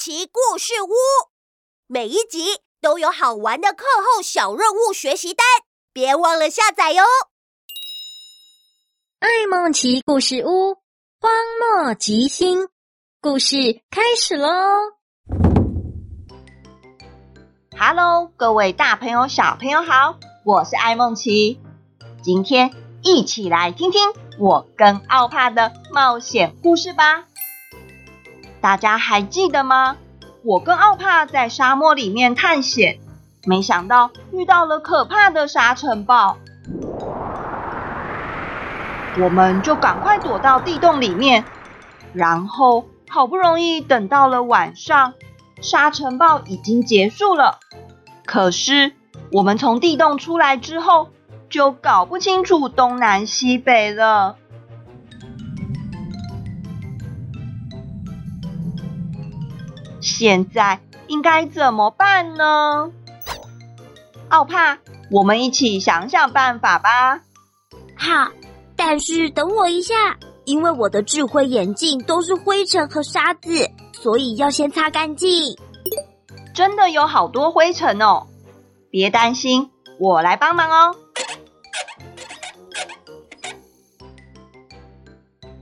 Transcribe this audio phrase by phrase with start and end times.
[0.00, 0.94] 奇故事屋，
[1.86, 5.44] 每一集都有好玩的课后小任务学习单，
[5.92, 7.02] 别忘了下载哟！
[9.18, 10.76] 爱梦奇故事屋，
[11.20, 11.30] 荒
[11.84, 12.68] 漠极星，
[13.20, 14.48] 故事开始喽
[17.78, 21.60] ！Hello，各位大朋友、小朋友好，我是爱梦奇，
[22.22, 24.00] 今天一起来听听
[24.38, 27.26] 我跟奥帕的冒险故事吧。
[28.60, 29.96] 大家还记得吗？
[30.42, 32.98] 我跟奥帕在沙漠里面探险，
[33.44, 36.36] 没想到遇到了可怕的沙尘暴，
[39.18, 41.44] 我们就赶快躲到地洞里面。
[42.12, 45.14] 然后好不容易等到了晚上，
[45.60, 47.58] 沙尘暴已经结束了。
[48.26, 48.92] 可是
[49.32, 51.08] 我们从地洞出来之后，
[51.48, 54.36] 就搞不清楚东南西北了。
[60.10, 62.90] 现在应该怎么办呢？
[64.28, 64.76] 奥帕，
[65.10, 67.20] 我们一起想想办法吧。
[67.96, 68.30] 好，
[68.76, 69.94] 但是等我一下，
[70.44, 75.56] 因为我的智慧眼镜都是灰尘和沙子，所以要先擦干净。
[76.52, 78.26] 真的有好多灰尘哦，
[78.90, 80.96] 别担心，我来帮忙哦。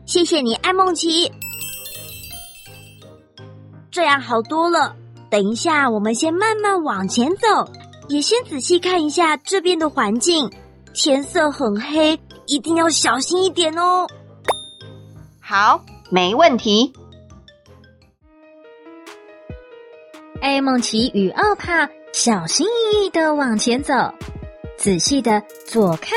[0.07, 1.31] 谢谢你，爱孟奇。
[3.99, 4.95] 这样好多了。
[5.29, 7.69] 等一下，我们先慢慢往前走，
[8.07, 10.49] 也先仔细看一下这边的环境。
[10.95, 14.07] 天色很黑，一定要小心一点哦。
[15.41, 16.93] 好，没问题。
[20.41, 23.93] 艾梦琪与奥帕小心翼翼的往前走，
[24.77, 26.15] 仔细的左看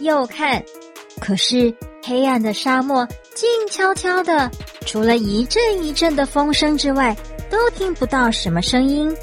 [0.00, 0.60] 右看，
[1.20, 1.72] 可是
[2.02, 4.50] 黑暗的沙漠静悄悄的。
[4.86, 7.16] 除了一阵一阵的风声之外，
[7.50, 9.14] 都听不到什么声音。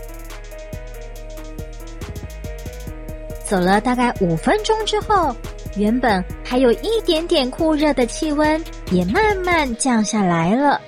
[3.43, 5.35] 走了大概五分钟之后，
[5.77, 10.81] 原本还有一点点酷热的气温也慢慢降下来了。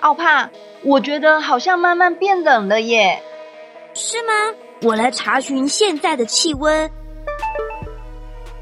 [0.00, 0.48] 奥帕，
[0.82, 3.22] 我觉得好像慢慢变冷了耶。
[3.92, 4.32] 是吗？
[4.82, 6.90] 我来查询现在的气温。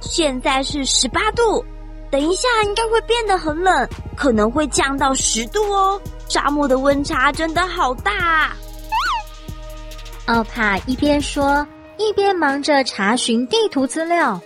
[0.00, 1.64] 现在是十八度，
[2.10, 6.00] 等一下应该会变得很冷，可能会降到十度哦。
[6.28, 8.56] 沙漠的温差真的好大啊！
[10.26, 11.66] 奥帕一边说，
[11.96, 14.40] 一边忙着查询地图资料，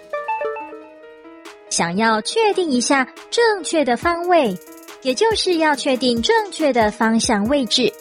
[1.71, 4.56] 想要确定一下正确的方位，
[5.03, 7.93] 也就是要确定正确的方向位置。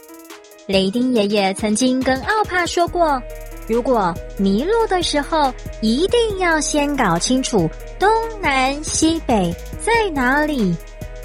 [0.68, 3.22] 雷丁爷爷曾经跟奥帕说过。
[3.68, 7.70] 如果迷路的时候，一定要先搞清楚
[8.00, 8.10] 东
[8.42, 10.76] 南西北在哪里。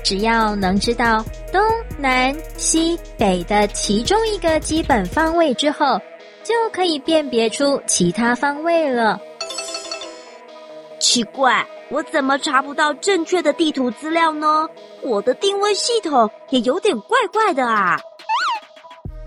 [0.03, 1.63] 只要能知道东
[1.97, 6.01] 南西北的其中一个基本方位之后，
[6.43, 9.21] 就可以辨别出其他方位了。
[10.99, 14.69] 奇怪，我怎么查不到正确的地图资料呢？
[15.03, 17.97] 我的定位系统也有点怪怪的啊！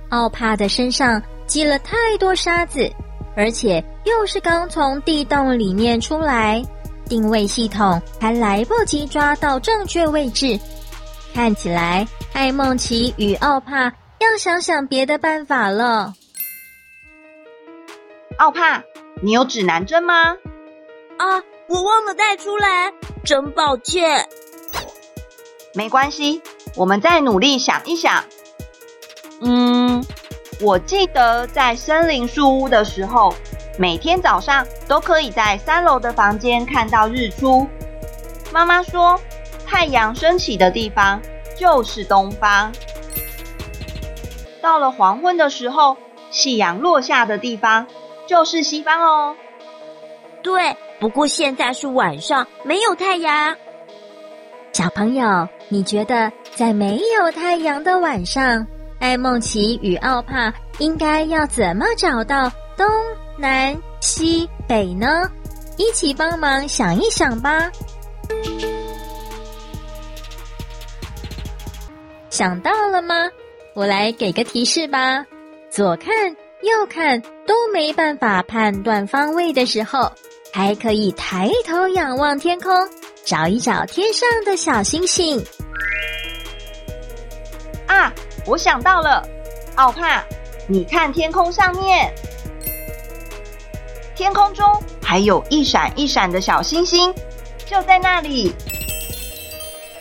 [0.10, 2.92] 奥帕的身上积了太多沙子。
[3.38, 6.64] 而且又是刚从地洞里面出来，
[7.10, 10.58] 定位系统还来不及抓到正确位置。
[11.34, 16.14] 看起来艾梦琪与奥帕要想想别的办法了。
[18.38, 18.82] 奥帕，
[19.22, 20.38] 你有指南针吗？
[21.18, 22.94] 啊，我忘了带出来，
[23.26, 24.26] 真抱歉。
[25.74, 26.42] 没关系，
[26.78, 28.24] 我们再努力想一想。
[29.42, 30.06] 嗯。
[30.62, 33.34] 我记得在森林树屋的时候，
[33.78, 37.68] 每天早上都可以在三楼的房间看到日出。
[38.54, 39.20] 妈妈说，
[39.66, 41.22] 太阳升起的地方
[41.58, 42.72] 就是东方。
[44.62, 45.98] 到了黄昏的时候，
[46.32, 47.86] 夕阳落下的地方
[48.26, 49.36] 就是西方哦。
[50.42, 53.56] 对，不过现在是晚上，没有太阳。
[54.72, 58.66] 小朋友，你觉得在没有太阳的晚上，
[59.06, 62.88] 爱孟奇与奥帕应该要怎么找到东
[63.38, 65.30] 南西北呢？
[65.78, 67.72] 一起帮忙想一想吧。
[72.32, 73.30] 想到了吗？
[73.76, 75.24] 我来给个提示吧。
[75.70, 76.12] 左看
[76.64, 80.12] 右看都没办法判断方位的时候，
[80.52, 82.74] 还可以抬头仰望天空，
[83.24, 85.40] 找一找天上的小星星。
[88.46, 88.48] 啊！
[88.48, 89.28] 我想到了，
[89.76, 90.24] 奥帕，
[90.68, 92.14] 你看天空上面，
[94.16, 94.66] 天空中
[95.02, 97.14] 还有一闪一闪的小星星，
[97.66, 98.54] 就在那里。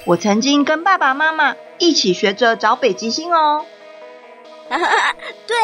[0.07, 3.65] 我曾经跟爸爸妈妈一起学着找北极星哦。
[4.69, 4.79] 啊，
[5.47, 5.57] 对，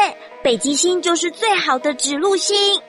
[0.43, 2.81] 北极星就是最好的指路星。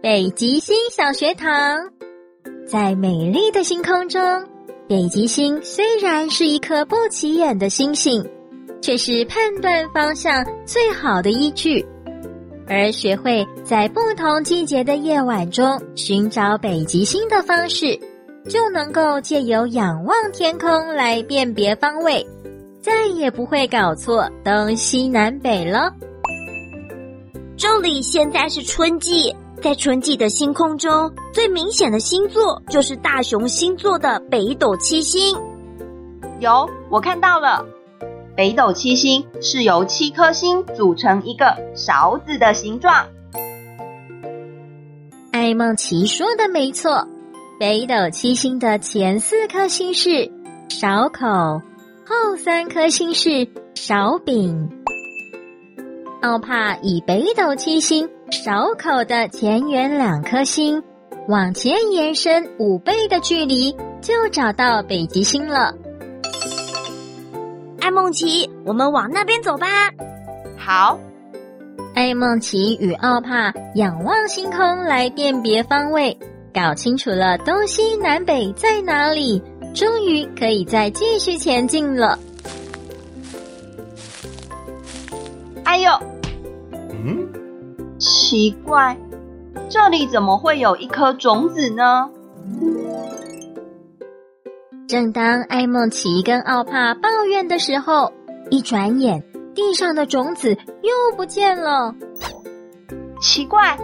[0.00, 1.90] 北极星小学堂，
[2.66, 4.20] 在美丽的星空中，
[4.88, 8.24] 北极星虽然是一颗不起眼的星星，
[8.80, 11.84] 却是判断方向最好的依据。
[12.68, 17.96] 而学会在不同季节的夜晚中寻找北极星的方式，
[18.48, 22.26] 就能够借由仰望天空来辨别方位，
[22.80, 25.92] 再也不会搞错东西南北了。
[27.56, 35.36] 这里现在是春季，在春季的星空中，最明显的星座就是大熊星座的北斗七星。
[36.40, 37.66] 有，我看到了。
[38.36, 43.06] 北斗七星是由七颗星组成一个勺子的形状。
[45.32, 47.08] 艾梦琪说的没错，
[47.58, 50.30] 北斗七星的前四颗星是
[50.68, 51.26] 勺口，
[52.06, 54.68] 后三颗星是勺柄。
[56.26, 60.82] 奥帕以北斗七星勺口的前缘两颗星
[61.28, 63.70] 往前延伸五倍的距离，
[64.00, 65.72] 就找到北极星了。
[67.80, 69.68] 艾梦琪，我们往那边走吧。
[70.58, 70.98] 好。
[71.94, 76.18] 艾梦琪与奥帕仰望星空来辨别方位，
[76.52, 79.40] 搞清楚了东西南北在哪里，
[79.72, 82.18] 终于可以再继续前进了。
[85.64, 85.90] 哎呦，
[87.04, 88.96] 嗯，奇怪，
[89.68, 92.10] 这里怎么会有一颗种子呢？
[94.88, 98.12] 正当艾梦琪跟奥帕抱怨的时候，
[98.50, 99.22] 一转眼，
[99.54, 101.94] 地上的种子又不见了。
[103.20, 103.76] 奇怪，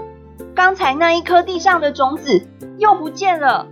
[0.55, 2.41] 刚才那一颗地上的种子
[2.79, 3.67] 又不见了，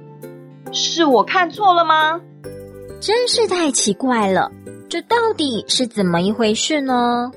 [0.73, 2.21] 是我看错了吗？
[3.01, 4.51] 真是太奇怪了，
[4.89, 7.31] 这到底是怎么一回事呢？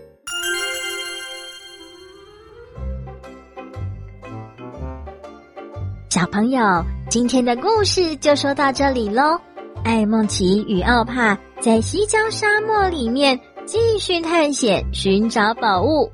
[6.24, 6.62] 小朋友，
[7.10, 9.38] 今天的故事就说到这里喽。
[9.84, 16.10] 艾梦奇与奥帕在西郊沙漠里面继续探险，寻找宝物。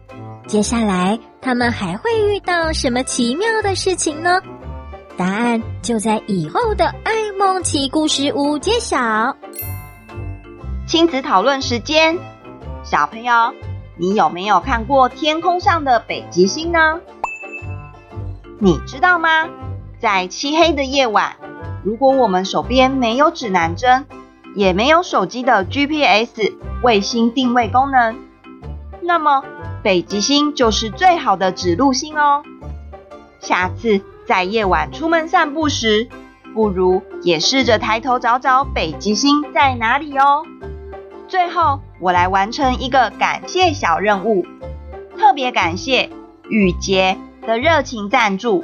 [0.48, 4.42] 接下来他们还会遇到什么奇妙的事情呢？
[5.16, 8.98] 答案就在以后的艾梦奇故事屋揭晓。
[10.88, 12.18] 亲子讨论时间，
[12.84, 13.54] 小朋友，
[13.96, 17.00] 你有没有看过天空上的北极星呢？
[18.58, 19.48] 你知道吗？
[20.00, 21.36] 在漆黑的夜晚，
[21.84, 24.06] 如果我们手边没有指南针，
[24.56, 28.16] 也没有手机的 GPS 卫星定位功能，
[29.02, 29.44] 那么
[29.84, 32.44] 北极星就是最好的指路星哦。
[33.42, 36.08] 下次在夜晚出门散步时，
[36.54, 40.44] 不如也试着抬头找找北极星在哪里哦。
[41.28, 44.46] 最后，我来完成一个感谢小任务，
[45.18, 46.10] 特别感谢
[46.50, 48.64] 雨洁的热情赞助，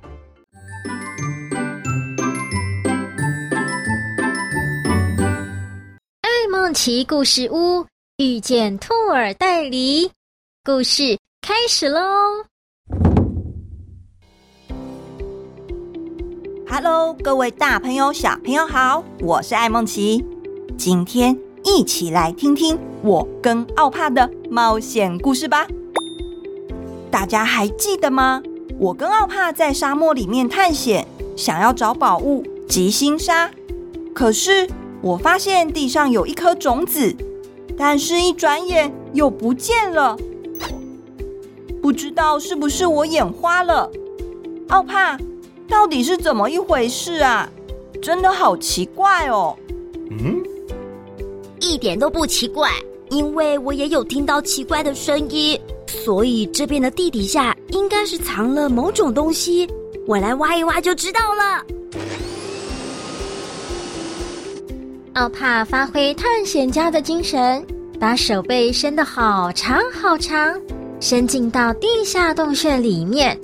[6.51, 7.85] 梦奇故事屋
[8.17, 10.09] 遇见兔耳袋狸，
[10.65, 12.01] 故事开始喽
[16.69, 20.25] ！Hello，各位大朋友、小朋友好，我是艾梦奇，
[20.77, 25.65] 今天一起来听听我跟奥帕的冒险故事吧。
[27.09, 28.43] 大家还记得吗？
[28.77, 33.49] 我跟奥帕在沙漠里面探险，想要找宝物吉星沙，
[34.13, 34.69] 可是。
[35.01, 37.15] 我发现地上有一颗种子，
[37.77, 40.17] 但是一转眼又不见了。
[41.81, 43.89] 不知道是不是我眼花了？
[44.69, 45.17] 奥帕，
[45.67, 47.49] 到底是怎么一回事啊？
[48.01, 49.55] 真的好奇怪哦。
[50.11, 50.43] 嗯，
[51.59, 52.71] 一点都不奇怪，
[53.09, 59.67] 因为我也有听到奇怪的声音，所以这边的地底下应该是藏了某种东西。
[60.07, 61.65] 我来挖一挖就知道了。
[65.13, 67.65] 奥帕发挥探险家的精神，
[67.99, 70.57] 把手背伸得好长好长，
[71.01, 73.37] 伸进到地下洞穴里面，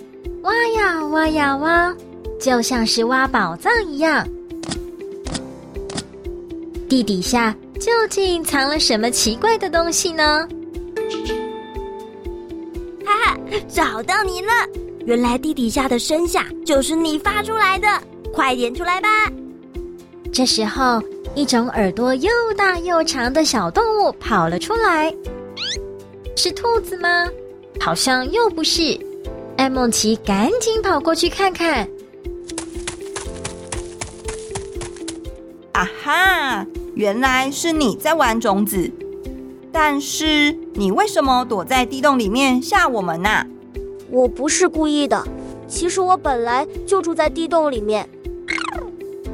[0.44, 1.94] 挖呀挖呀挖，
[2.40, 4.26] 就像是挖宝藏一样。
[6.88, 10.48] 地底下究竟藏了什么奇怪的东西呢？
[13.06, 14.52] 哈哈，找到你了！
[15.06, 17.88] 原来地底下的声响就是你发出来的，
[18.34, 19.10] 快点出来吧！
[20.32, 21.02] 这时候，
[21.38, 25.14] 一种耳朵又大又长的小动物跑了出来，
[26.36, 27.28] 是兔子吗？
[27.80, 29.00] 好像又不是。
[29.56, 31.88] 艾梦琪赶紧跑过去看看。
[35.74, 36.66] 啊哈！
[36.96, 38.90] 原来是你在玩种子，
[39.72, 43.46] 但是你为什么躲在地洞里面吓我们呢？
[44.10, 45.24] 我不是故意的，
[45.68, 48.10] 其实我本来就住在地洞里面。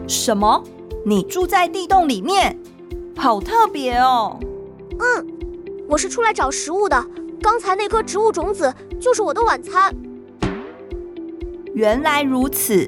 [0.05, 0.61] 什么？
[1.05, 2.57] 你住在地洞里面？
[3.17, 4.39] 好特别哦。
[4.91, 5.27] 嗯，
[5.87, 7.05] 我是出来找食物的。
[7.41, 9.93] 刚才那颗植物种子就是我的晚餐。
[11.73, 12.87] 原来如此。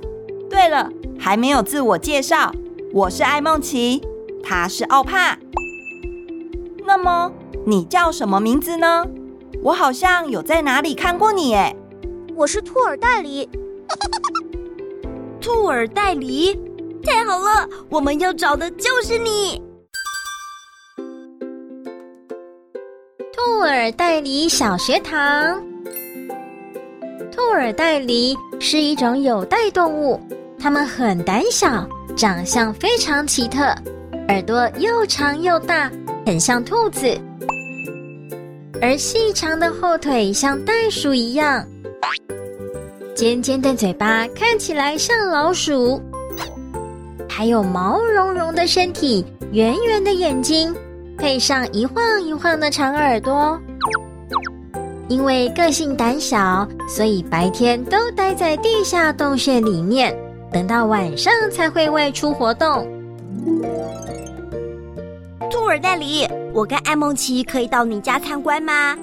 [0.50, 2.54] 对了，还没有自我介绍，
[2.94, 4.02] 我是艾梦琪，
[4.42, 5.38] 他是奥帕。
[6.86, 7.32] 那么
[7.66, 9.06] 你叫什么名字呢？
[9.62, 11.76] 我好像有在哪里看过你诶。
[12.36, 13.50] 我是兔耳袋狸。
[15.42, 16.58] 兔耳袋狸，
[17.06, 19.62] 太好了，我们要找的就是你。
[23.34, 25.64] 兔耳袋狸小学堂。
[27.32, 30.20] 兔耳袋狸是一种有袋动物，
[30.60, 33.64] 它们很胆小，长相非常奇特，
[34.30, 35.92] 耳朵又长又大，
[36.26, 37.08] 很像兔子，
[38.82, 41.64] 而细长的后腿像袋鼠一样，
[43.14, 46.02] 尖尖的嘴巴看起来像老鼠，
[47.38, 50.74] 还有毛茸茸的身体，圆圆的眼睛，
[51.18, 53.60] 配上一晃一晃的长耳朵。
[55.10, 60.18] 因为个性胆小，所以白天都待在地下洞穴里面，
[60.50, 62.88] 等到晚上才会外出活动。
[65.52, 68.98] 兔耳袋狸，我跟艾梦琪可以到你家参观吗？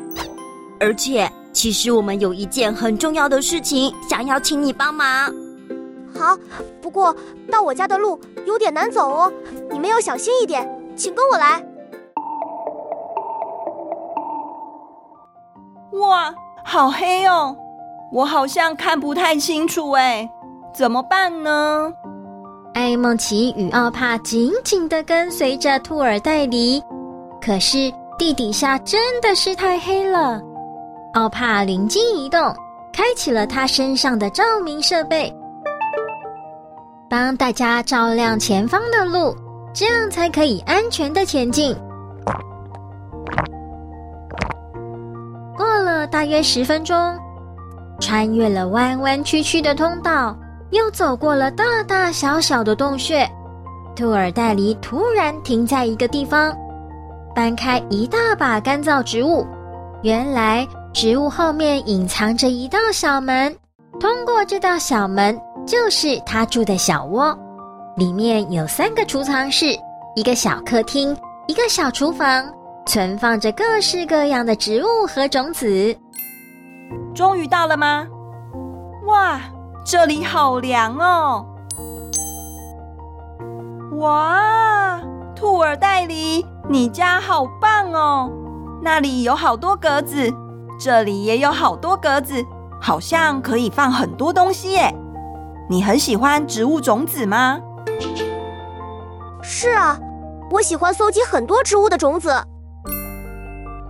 [0.80, 5.30] 而且，其实我们有一件很重要的事情，想要请你帮忙。
[6.19, 6.37] 好，
[6.81, 7.14] 不过
[7.50, 9.33] 到我家的路有点难走哦，
[9.71, 11.64] 你们要小心一点，请跟我来。
[15.92, 17.57] 哇，好黑哦！
[18.12, 20.28] 我好像看不太清楚哎，
[20.75, 21.92] 怎么办呢？
[22.75, 26.83] 艾梦琪与奥帕紧紧的跟随着兔耳袋狸，
[27.40, 30.40] 可是地底下真的是太黑了。
[31.14, 32.40] 奥帕灵机一动，
[32.92, 35.31] 开启了他身上的照明设备，
[37.12, 39.37] 帮大家照亮前方的路，
[39.75, 41.76] 这样才可以安全的前进。
[45.54, 46.97] 过了大约十分钟，
[48.00, 50.35] 穿越了弯弯曲曲的通道，
[50.71, 53.31] 又走过了大大小小的洞穴。
[53.95, 56.50] 兔耳袋狸突然停在一个地方，
[57.35, 59.47] 搬开一大把干燥植物。
[60.00, 63.54] 原来植物后面隐藏着一道小门，
[64.00, 67.37] 通过这道小门就是他住的小窝。
[67.97, 69.66] 里面有三个储藏室，
[70.16, 71.16] 一个小客厅，
[71.47, 72.45] 一个小厨房。
[72.85, 75.97] 存放着各式各样的植物和种子。
[77.14, 78.04] 终于到了吗？
[79.07, 79.40] 哇，
[79.85, 81.47] 这里好凉哦！
[83.99, 85.00] 哇，
[85.37, 88.28] 兔耳袋狸，你家好棒哦！
[88.83, 90.28] 那里有好多格子，
[90.81, 92.45] 这里也有好多格子，
[92.81, 94.92] 好像可以放很多东西耶。
[95.69, 97.59] 你很喜欢植物种子吗？
[99.42, 99.99] 是啊，
[100.50, 102.35] 我喜欢搜集很多植物的种子。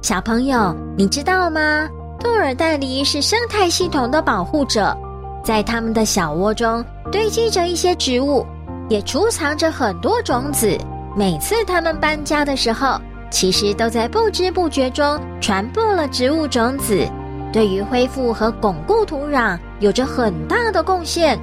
[0.03, 1.89] 小朋友，你知道吗？
[2.21, 4.97] 兔耳袋狸是生态系统的保护者，
[5.43, 8.47] 在他们的小窝中堆积着一些植物，
[8.89, 10.79] 也储藏着很多种子。
[11.17, 13.01] 每次他们搬家的时候，
[13.31, 17.07] 其实都在不知不觉中传播了植物种子，
[17.53, 21.39] 对于恢复和巩固土壤有着很大的贡献。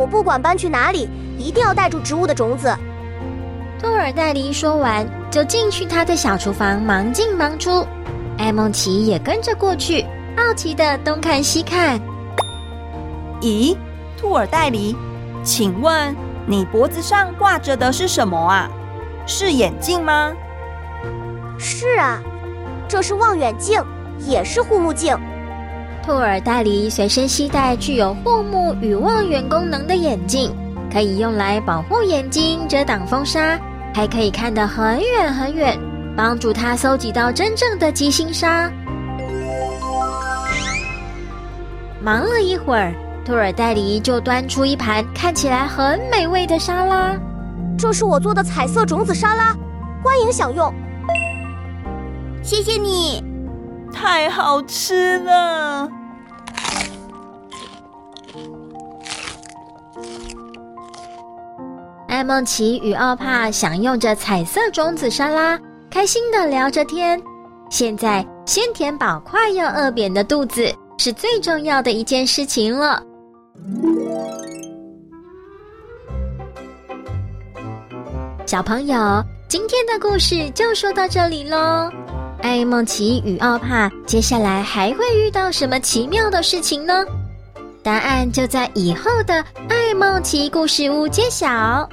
[0.00, 2.74] 我不管搬去哪里，一定要带住植物的种子。
[3.78, 7.86] 兔耳袋狸说完，就进去他的小厨房，忙进忙出。
[8.38, 12.00] 艾梦奇也跟着过去，好奇的东看西看。
[13.42, 13.76] 咦，
[14.16, 14.96] 兔耳袋狸，
[15.44, 16.16] 请问
[16.46, 18.70] 你脖子上挂着的是什么啊？
[19.26, 20.32] 是眼镜吗？
[21.58, 22.22] 是啊，
[22.88, 23.84] 这是望远镜，
[24.20, 25.14] 也是护目镜。
[26.02, 30.50] 兔耳袋狸随身携带具有护目与望远功能的眼镜，
[30.92, 33.58] 可以用来保护眼睛，遮挡风沙。
[33.92, 35.76] 还可以看得很远很远，
[36.16, 38.70] 帮助他搜集到真正的极星沙。
[42.00, 47.14] 忙了一会儿，兔耳袋狸就端出一盘看起来很美味的沙拉。
[47.76, 49.54] 这是我做的彩色种子沙拉，
[50.02, 50.72] 欢迎享用。
[52.42, 53.22] 谢谢你，
[53.92, 55.88] 太好吃了。
[62.08, 65.58] 艾梦奇与奥帕享用着彩色种子沙拉，
[65.90, 67.20] 开心的聊着天。
[67.70, 73.02] 现在先填饱快要饿扁的肚子，是最重要的一件事情了。
[78.44, 81.88] 小朋友，今天的故事就说到这里喽。
[82.42, 87.04] 艾梦奇与奥帕接下来还会遇到什么奇妙的事情呢？
[87.82, 91.88] 答案就在以后的艾梦奇故事屋揭晓。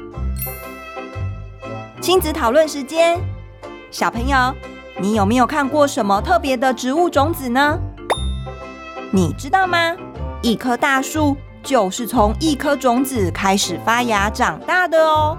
[2.00, 3.20] 亲子讨论时间，
[3.92, 4.54] 小朋友，
[5.00, 7.78] 你有没有看过什么特别的植物种子呢？
[9.12, 9.96] 你知道吗？
[10.42, 15.38] 一棵大树就是从一颗种子开始发芽长大的哦。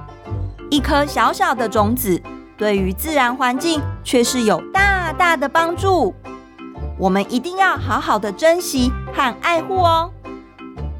[0.71, 2.21] 一颗小小的种子，
[2.59, 6.12] 对于自然环境却是有大大的帮助。
[6.99, 10.11] 我们一定要好好的珍惜和爱护哦。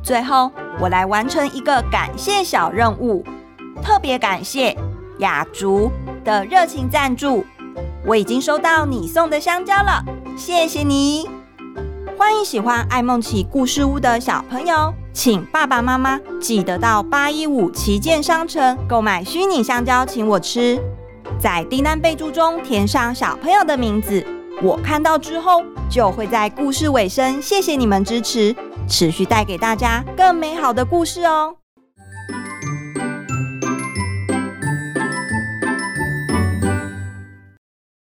[0.01, 0.51] 最后，
[0.81, 3.25] 我来完成一个感谢小任务，
[3.83, 4.77] 特别感谢。
[5.19, 5.91] 雅竹
[6.25, 7.45] 的热情赞助，
[8.07, 10.05] 我已经收到你送的香蕉了，
[10.37, 11.29] 谢谢你！
[12.17, 20.81] 欢迎喜欢爱梦奇故事屋的小朋友，请爸爸妈妈记得到八一五旗舰商城购买虚拟香蕉，请我吃。
[21.41, 24.27] 在订单备注中填上小朋友的名字，
[24.61, 28.55] 我看到之后就会在故事尾声谢谢你们支持，
[28.89, 31.55] 持续带给大家更美好的故事哦。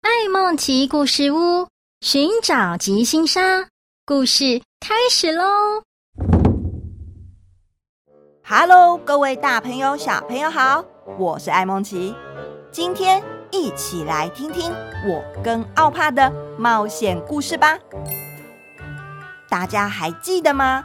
[0.01, 1.67] 爱梦奇故事屋
[1.99, 3.67] 寻找吉星沙，
[4.05, 5.43] 故事开始喽
[8.47, 10.85] ！Hello，各位大朋友、小朋友好，
[11.17, 12.15] 我是爱梦奇，
[12.75, 14.69] 今天一起来听听
[15.07, 17.79] 我跟奥帕的冒险故事吧。
[19.47, 20.83] 大家还记得吗？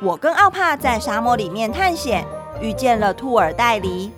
[0.00, 2.24] 我跟奥帕在沙漠里面探险，
[2.58, 4.10] 遇见了兔耳袋狸，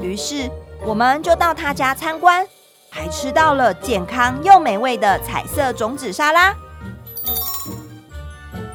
[0.00, 0.50] 于是
[0.86, 2.46] 我们就到他家参观。
[2.88, 6.54] 还吃到了健康又美味的彩色种子沙拉，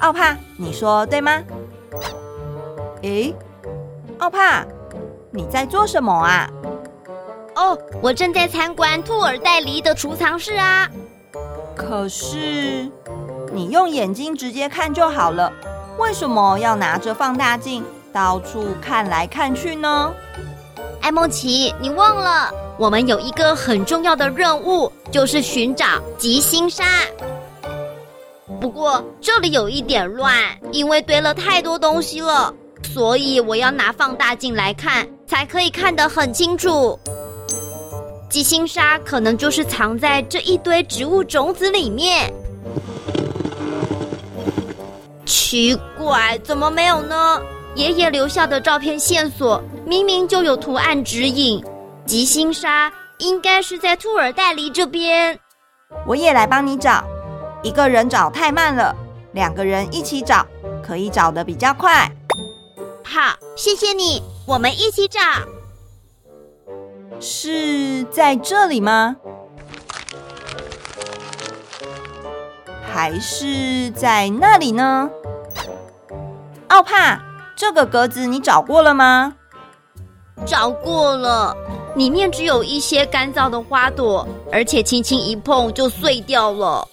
[0.02, 1.42] 奥帕，你说对吗？
[3.02, 3.34] 诶，
[4.20, 4.64] 奥帕，
[5.32, 6.48] 你在做什么啊？
[7.60, 10.90] 哦，我正在参观兔耳袋狸的储藏室啊。
[11.76, 12.90] 可是
[13.52, 15.52] 你用眼睛直接看就好了，
[15.98, 20.14] 为什么要拿着放大镜到处看来看去呢？
[21.02, 22.50] 艾梦琪，你忘了？
[22.78, 25.86] 我们有一个很重要的任务，就是寻找
[26.18, 26.86] 吉星沙。
[28.62, 30.34] 不过这里有一点乱，
[30.72, 32.54] 因为堆了太多东西了，
[32.94, 36.98] 所以我要拿放大镜来看，才可以看得很清楚。
[38.30, 42.32] 吉星沙可能就是藏在这一堆植物种子里面。
[45.26, 47.42] 奇怪，怎么没有呢？
[47.76, 51.64] 爷爷留下的照片线索明明就有图案指引。
[52.06, 55.40] 吉星沙应该是在兔耳袋狸这边，
[56.06, 57.04] 我也来帮你找。
[57.64, 58.96] 一个人找太慢了，
[59.34, 60.46] 两个人一起找
[60.84, 62.10] 可以找得比较快。
[63.04, 65.20] 好，谢谢你，我们一起找。
[67.20, 69.16] 是在这里吗？
[72.92, 75.10] 还是在那里呢？
[76.68, 77.20] 奥帕，
[77.56, 79.36] 这个格子你找过了吗？
[80.46, 81.56] 找过了。
[81.96, 86.88] 里面只有一些干燥的花朵，而且轻轻一碰就碎掉了。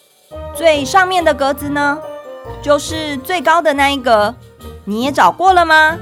[0.54, 1.98] 最上面的格子呢？
[2.62, 4.34] 就是最高的那一格，
[4.84, 5.96] 你也找过了吗？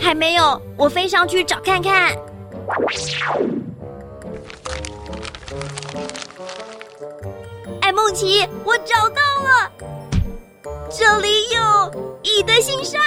[0.00, 2.16] 还没有，我飞上去找看看。
[7.80, 9.70] 爱孟奇，我找到了，
[10.90, 12.98] 这里有一堆星沙。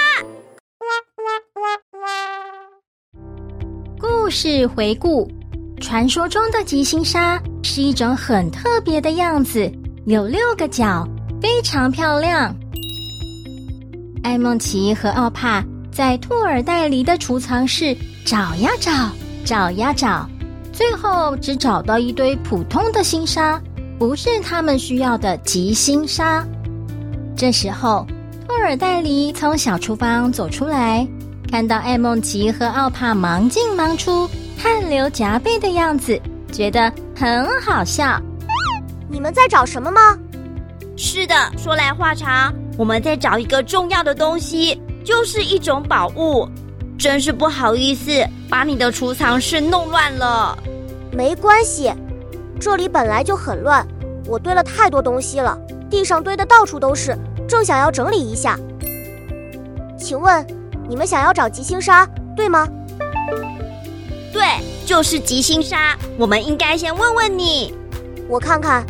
[3.98, 5.30] 故事回顾：
[5.78, 9.70] 传说中的吉星沙是一种很特别的样子，
[10.06, 11.06] 有六个角，
[11.42, 12.54] 非常漂亮。
[14.22, 17.94] 艾梦奇和奥帕在兔耳袋里的储藏室
[18.24, 18.90] 找呀找，
[19.44, 20.28] 找呀找，
[20.72, 23.60] 最后只找到一堆普通的星沙，
[23.98, 26.46] 不是他们需要的极星沙。
[27.36, 28.06] 这时候，
[28.46, 31.06] 兔耳袋狸从小厨房走出来。
[31.50, 36.20] 看到爱孟奇和奥帕忙进忙出、汗流浃背的样子，
[36.52, 38.20] 觉得很好笑。
[39.08, 40.16] 你们在找什么吗？
[40.96, 46.48] 是的，说来话长，我们在找一个重要的东西，就是一种宝物。
[47.00, 48.10] 真是不好意思，
[48.46, 50.54] 把你的储藏室弄乱了。
[51.10, 51.90] 没关系，
[52.60, 53.88] 这里本来就很乱，
[54.26, 55.58] 我堆了太多东西了，
[55.88, 57.16] 地上堆的到处都是，
[57.48, 58.58] 正想要整理一下。
[59.98, 60.46] 请问，
[60.90, 62.68] 你们想要找吉星沙，对吗？
[64.30, 64.42] 对，
[64.84, 65.96] 就是吉星沙。
[66.18, 67.74] 我们应该先问问你。
[68.28, 68.84] 我看看，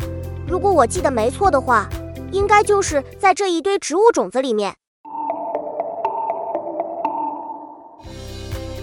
[0.45, 1.87] 如果我记得没错的话，
[2.33, 4.75] 应该就是在这一堆植物种子里面。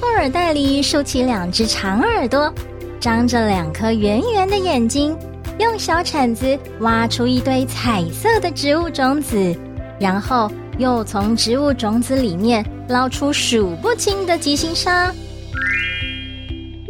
[0.00, 2.52] 兔耳袋里竖起两只长耳朵，
[3.00, 5.16] 张着两颗圆圆的眼睛，
[5.58, 9.56] 用小铲子挖出一堆彩色的植物种子，
[9.98, 15.12] 然后又从植物种子里面捞出数不清的极星沙。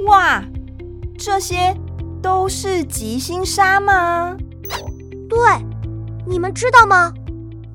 [0.07, 0.45] 哇，
[1.19, 1.75] 这些
[2.23, 4.37] 都是极星沙吗？
[5.31, 5.39] 对，
[6.27, 7.11] 你们知道吗？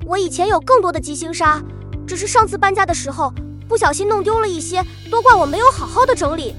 [0.06, 1.60] 我以前有更多的极星沙，
[2.06, 3.32] 只是上次搬家的时候
[3.68, 6.54] 不小心弄丢了一些，都怪我没有好好的整理。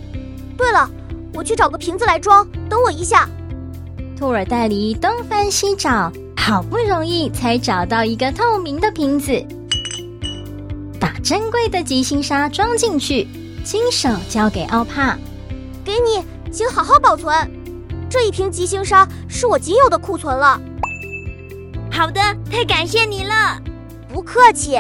[0.58, 0.90] 对了，
[1.34, 3.30] 我去找个瓶子来装，等我一下。
[4.18, 9.46] 兔耳袋里东翻西找，好不容易才找到一个透明的瓶子，
[11.00, 13.28] 把珍贵的极星沙装进去，
[13.64, 15.18] 亲手交给奥帕。
[15.84, 17.34] 给你，请好好保存。
[18.10, 20.60] 这一瓶极星沙是我仅有的库存了。
[21.92, 23.62] 好的，太感谢你了。
[24.12, 24.80] 不客气。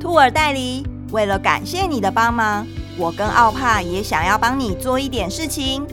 [0.00, 5.86] 兔耳袋黎，为了感谢你的帮忙，我跟奥帕也想要帮你做一点事情。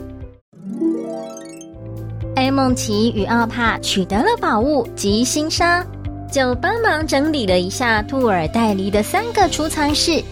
[2.34, 5.84] 爱孟奇与奥帕取得了宝物及星沙，
[6.30, 10.22] 就帮忙整理了一下兔耳袋狸的三个储藏室，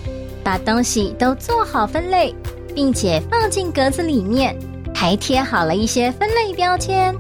[0.43, 2.35] 把东西都做好分类。
[2.75, 4.53] 并且放进格子里面，
[4.93, 7.15] 还贴好了一些分类标签。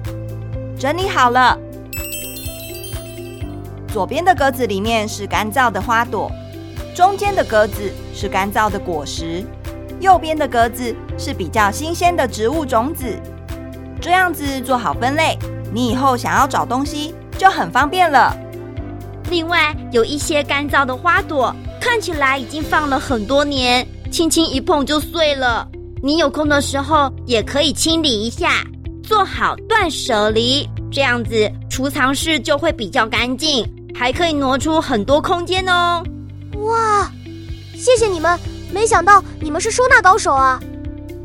[0.76, 1.56] 整理好了，
[3.86, 6.28] 左边的格子里面是干燥的花朵，
[6.94, 9.44] 中间的格子是干燥的果实，
[9.98, 13.04] 右边的格子是比较新鲜的植物种子。
[14.00, 15.36] 这样子做好分类，
[15.72, 18.32] 你以后想要找东西就很方便了。
[19.28, 23.84] 另外，有一些干燥的花朵，看起来已经放了很多年。
[24.12, 25.66] 轻轻一碰就碎了。
[26.00, 28.62] 你有空的时候也可以清理一下，
[29.02, 36.00] 做好断舍离，这样子储藏室就会比较干净，还可以挪出很多空间哦。
[36.58, 37.10] 哇，
[37.74, 38.38] 谢谢你们！
[38.72, 40.60] 没想到你们是收纳高手啊。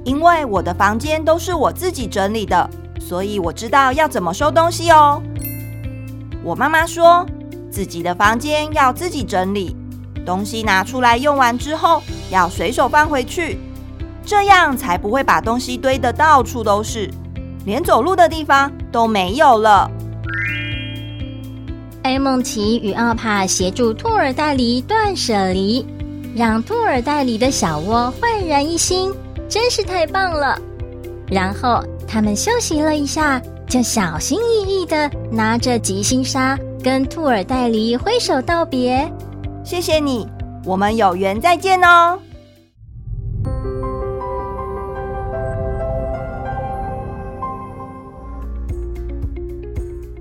[0.04, 5.22] 因为我的房间都是我自己整理的，所以我知道要怎么收东西哦。
[6.44, 7.26] 我妈妈说，
[7.70, 9.76] 自己的房间要自己整理。
[10.26, 13.60] 东西拿出来用完之后，要随手放回去，
[14.26, 17.10] 这样才不会把东西堆得到处都是，
[17.66, 19.90] 连走路的地方都没有了。
[22.02, 25.86] 爱孟奇与奥帕协助兔尔戴黎断舍离，
[26.36, 29.14] 让兔尔戴黎的小窝焕然一新，
[29.50, 30.60] 真是太棒了。
[31.28, 39.08] 然后他们休息了一下，就小心翼翼地拿着吉星沙跟兔尔戴黎挥手道别。
[39.64, 40.28] 谢谢你，
[40.66, 42.18] 我们有缘再见哦。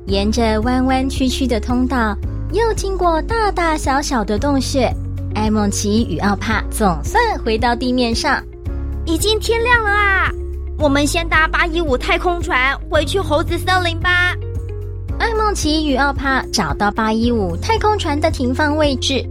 [0.08, 2.16] 沿着弯弯曲曲的通道，
[2.52, 4.90] 又经过大大小小的洞穴，
[5.34, 8.42] 艾梦奇与奥帕总算回到地面上。
[9.04, 10.32] 已经天亮了啊！
[10.78, 14.34] 我们先搭八一五太空船回去猴子森林吧。
[15.18, 19.22] 艾梦奇与奥帕找到八一五太空船的停放位置。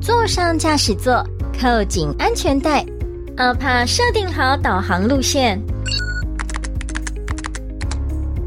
[0.00, 1.24] 坐上驾驶座，
[1.60, 2.86] 扣紧安全带。
[3.38, 5.60] 奥帕设定好导航路线，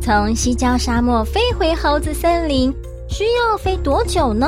[0.06, 2.72] 从西郊沙漠飞回猴子森林，
[3.10, 4.48] 需要飞多久呢？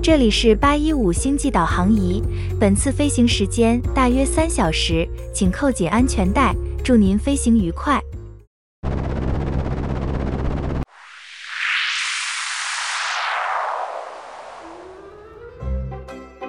[0.00, 2.22] 这里是八一五星际导航仪，
[2.60, 6.54] 本次飞行时间大约三小时，请扣紧安全带。
[6.84, 8.00] 祝您飞行愉快。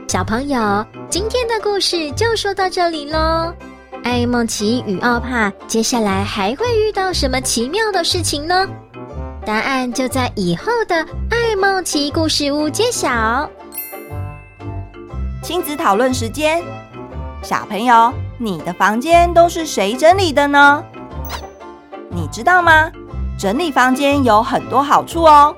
[0.07, 3.51] 小朋友，今天的故事就说到这里喽。
[4.03, 8.67] 艾梦奇与奥帕接下来还会遇到什么奇妙的事情呢？
[9.45, 10.95] 答案就在以后的
[11.29, 13.49] 艾梦奇故事屋揭晓。
[15.41, 16.61] 亲子讨论时间，
[17.41, 20.83] 小朋友，你的房间都是谁整理的呢？
[22.09, 22.91] 你知道吗？
[23.37, 25.55] 整理房间有很多好处哦。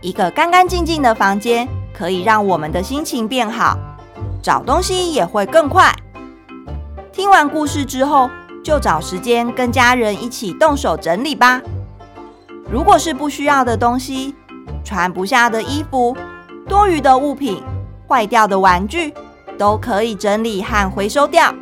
[0.00, 1.68] 一个干干净净的房间。
[1.90, 3.76] 可以让我们的心情变好，
[4.40, 5.92] 找东西也会更快。
[7.28, 8.30] 听完故事之后，
[8.64, 11.60] 就找时间跟家人一起动手整理吧。
[12.72, 14.34] 如果是不需要的东西、
[14.82, 16.16] 穿不下的衣服，
[16.66, 17.62] 多余的物品、
[18.08, 19.12] 坏掉的玩具，
[19.58, 21.54] 都可以整理和回收掉，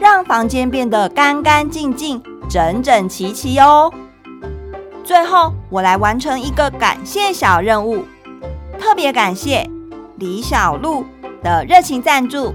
[0.00, 3.92] 让房间变得干干净净、整整齐齐哦。
[5.04, 8.06] 最后，我来完成一个感谢小任务，
[8.78, 9.68] 特别感谢
[10.16, 11.04] 李小璐
[11.42, 12.54] 的热情赞助。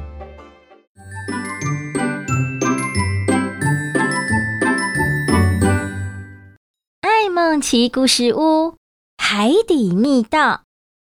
[7.31, 8.75] 梦奇故事屋
[9.17, 10.63] 海底密道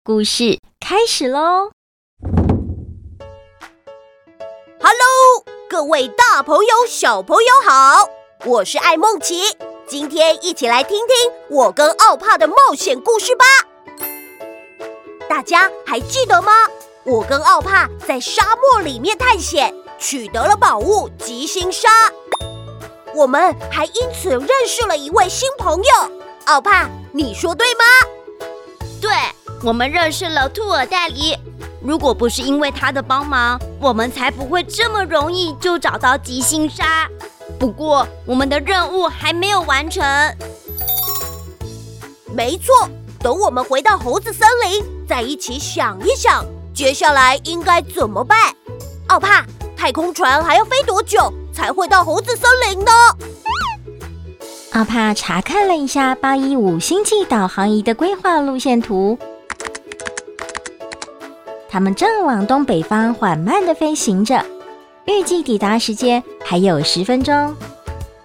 [0.02, 1.72] 故事开始喽
[4.80, 8.08] ！Hello，各位大朋友、小朋友好，
[8.46, 9.42] 我是艾梦奇，
[9.86, 13.46] 今天一起来听听我跟奥帕的冒险故事吧。
[15.28, 16.54] 大家还记得吗？
[17.04, 21.90] 我跟奥帕在沙漠里面探险，取得了宝物极星沙，
[23.16, 26.12] 我们还因此认识了一位新朋友。
[26.48, 27.86] 奥帕，你说对吗？
[29.02, 29.10] 对，
[29.64, 31.38] 我们认识了兔耳袋狸。
[31.82, 37.08] 如果不是因为他的帮忙，我们才不会这么容易就找到极星沙。
[37.58, 40.04] 不过，我们的任务还没有完成。
[42.34, 42.90] 没错，
[43.22, 48.54] 等我们回到猴子森林，再一起想一想，接下来应该怎么办。
[49.08, 49.46] 奥帕，
[49.78, 52.92] 太空船还要飞多久才会到猴子森林呢？
[54.74, 59.18] 奥帕查看了一下八一五星际导航仪的规划路线图，
[61.70, 64.46] 他们正往东北方缓慢地飞行着，
[65.06, 67.56] 预计抵达时间还有十分钟。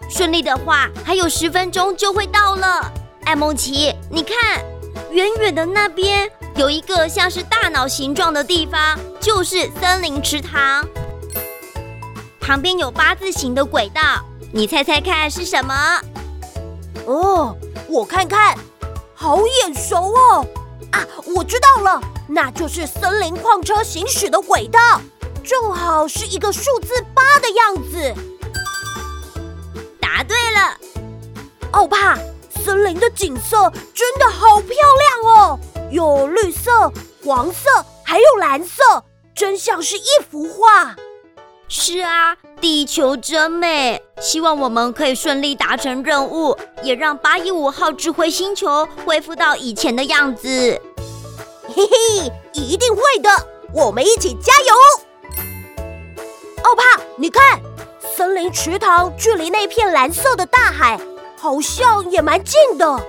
[0.09, 2.93] 顺利的话，还有十分钟就会到了。
[3.25, 4.61] 艾梦琪，你看，
[5.13, 10.85] 远远的那边有一个像是大脑形状的地方，就是森林池塘，
[12.51, 14.03] 旁边有八字形的轨道，
[14.53, 15.73] 你猜猜看是什么？
[17.07, 17.57] 哦，
[17.89, 18.59] 我看看，
[19.15, 20.45] 好眼熟哦！
[20.91, 25.01] 啊，我知道了，那就是森林矿车行驶的轨道，
[25.45, 28.15] 正好是一个数字八的样子。
[30.01, 30.77] 答对了，
[31.71, 32.19] 奥帕，
[32.65, 34.75] 森林的景色真的好漂
[35.23, 35.61] 亮哦，
[35.93, 36.93] 有绿色、
[37.25, 37.71] 黄色，
[38.03, 39.05] 还有蓝色，
[39.37, 40.97] 真像是一幅画。
[41.71, 42.37] 是啊。
[42.61, 50.49] 地球真美，希望我们可以顺利达成任务，也让八一五号智慧星球恢复到以前的样子。
[51.69, 53.31] 嘿嘿，一定会的，
[53.73, 54.75] 我们一起加油！
[56.65, 57.59] 奥帕，你看，
[58.15, 61.01] 森林池塘距离那片蓝色的大海
[61.39, 63.01] 好像也蛮近的。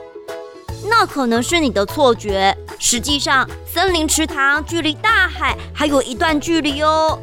[0.85, 7.19] 那可能是你的错觉，实际上森林池塘距离大海还有一段距离哦。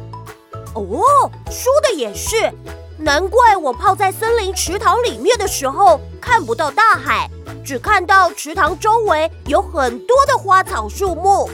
[0.75, 2.51] 哦，说的也是，
[2.97, 7.29] 难怪我泡在森林池塘里面的时候看不到大海，
[7.65, 11.49] 只看到池塘周围有很多的花草树木。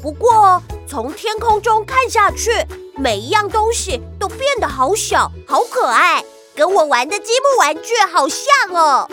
[0.00, 2.50] 不过从天空中看下去，
[2.96, 6.24] 每一样东西都变得好小、好可爱，
[6.56, 9.08] 跟我玩的积木玩具好像哦。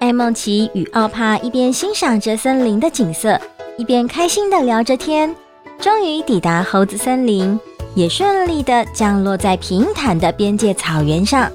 [0.00, 3.40] 艾梦奇与奥帕一边欣赏着森林的景色，
[3.76, 5.36] 一边开心地聊着天。
[5.82, 7.58] 终于抵达猴子森林，
[7.96, 11.50] 也顺利的降落在平坦的边界草原上。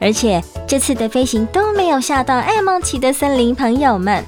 [0.00, 4.24] 而且这次的飞行都没有吓到爱梦奇的森林朋友们。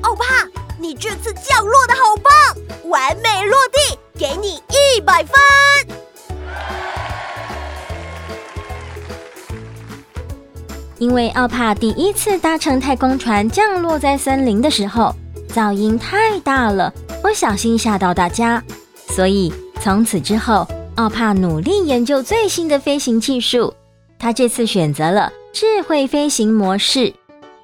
[0.00, 0.48] 欧帕，
[0.80, 5.34] 你这次降落的好棒，完美落地，给你一百分。
[11.02, 15.12] 因为奥帕第一次搭乘太空船降落在森林的时候，
[15.52, 18.62] 噪音太大了，不小心吓到大家，
[19.08, 23.74] 所以从此之后，奥帕努力研究最新的飞行技术。
[24.16, 27.12] 他这次选择了智慧飞行模式，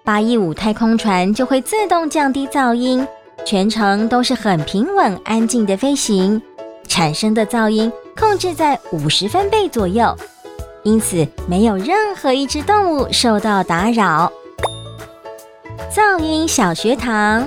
[0.02, 3.06] 八一五太空船就会自动降低噪音，
[3.46, 6.42] 全程都是很平稳安静的飞行，
[6.88, 10.12] 产生的噪音控制在五十分贝左右。
[10.84, 14.32] 因此，没有任何一只动物受到打扰。
[15.92, 17.46] 噪音小学堂，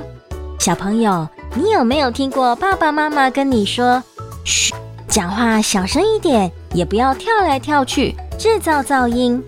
[0.60, 4.04] 小朋友，你有没有听过爸爸妈妈跟你说
[4.44, 4.74] ：“嘘，
[5.08, 9.42] 讲话小声一点，也不要跳来跳去，制造噪音。”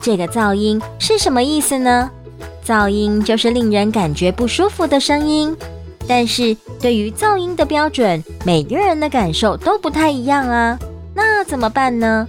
[0.00, 2.10] 这个噪音是什么意思呢？
[2.64, 5.56] 噪音就是令人感觉不舒服的声音。
[6.08, 10.78] 但是对于噪音的标准，每个人的感受都不太一样啊。
[11.14, 12.26] 那怎么办呢？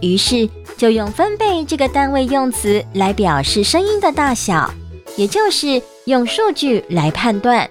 [0.00, 4.70] 于是就用分贝这个单位用词来表示声音的大小，
[5.16, 7.68] 也就是用数据来判断。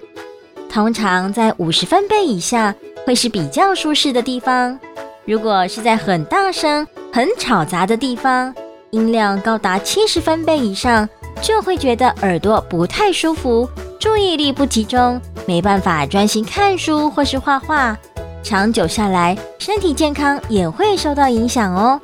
[0.68, 2.74] 通常在五十分贝以下
[3.06, 4.78] 会是比较舒适的地方。
[5.24, 8.54] 如果是在很大声、很吵杂的地方，
[8.90, 11.08] 音量高达七十分贝以上，
[11.40, 17.96] 就会觉得耳朵不太舒服，注意力不集中，没办法专心看书或是画画。
[18.42, 22.00] 长久下来，身体健康也会受到影响哦。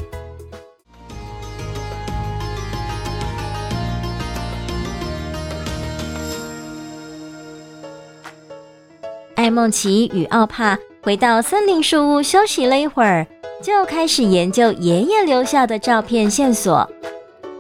[9.42, 10.78] 艾梦奇与奥帕。
[11.02, 13.26] 回到森林树屋休息了一会儿，
[13.60, 16.88] 就开始研究爷爷留下的照片线索。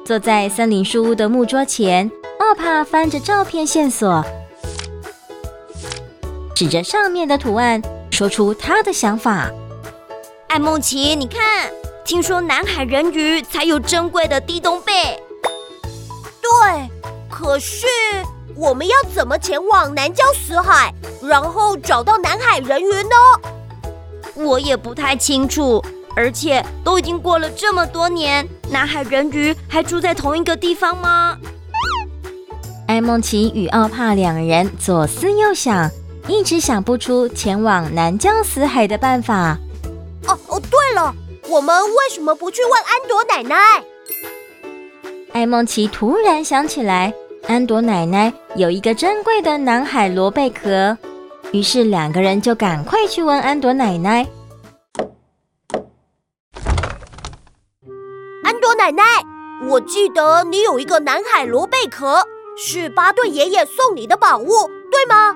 [0.06, 4.24] 坐在森林树屋的木桌前，奥帕翻着照片线索，
[6.54, 9.50] 指着上面的图案，说出他的想法
[10.50, 11.68] ：“艾梦奇，你看，
[12.04, 15.20] 听说南海人鱼才有珍贵的地洞贝。
[16.40, 16.88] 对，
[17.28, 17.88] 可是
[18.62, 23.16] 我们要怎么前往南疆死海？”然后找到南海人鱼呢？
[24.34, 25.82] 我也不太清楚，
[26.14, 31.36] 而且都已经过了这么多年，南海人鱼还住在同一个地方吗？
[32.86, 35.90] 艾梦琪与奥帕两人左思右想，
[36.28, 39.58] 一直想不出前往南疆死海的办法。
[40.28, 41.12] 哦哦，对了，
[41.48, 43.56] 我们为什么不去问安朵奶奶？
[45.32, 47.12] 艾梦琪突然想起来，
[47.48, 50.96] 安朵奶奶有一个珍贵的南海螺贝壳。
[51.52, 54.26] 于是两个人就赶快去问安朵奶奶。
[58.44, 59.02] 安朵奶奶，
[59.68, 62.24] 我记得你有一个南海螺贝壳，
[62.56, 64.48] 是巴顿爷爷送你的宝物，
[64.90, 65.34] 对吗？